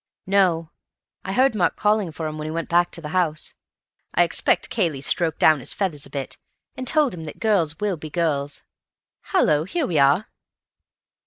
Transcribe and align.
"No. 0.25 0.71
I 1.23 1.31
heard 1.33 1.53
Mark 1.53 1.75
calling 1.75 2.11
for 2.11 2.25
him 2.25 2.39
when 2.39 2.45
he 2.45 2.49
went 2.51 2.69
back 2.69 2.89
to 2.93 3.01
the 3.01 3.09
house. 3.09 3.53
I 4.15 4.23
expect 4.23 4.71
Cayley 4.71 4.99
stroked 4.99 5.37
down 5.37 5.59
his 5.59 5.75
feathers 5.75 6.07
a 6.07 6.09
bit, 6.09 6.37
and 6.75 6.87
told 6.87 7.13
him 7.13 7.23
that 7.25 7.37
girls 7.37 7.79
will 7.79 7.97
be 7.97 8.09
girls....—Hallo, 8.09 9.63
here 9.65 9.85
we 9.85 9.99
are." 9.99 10.25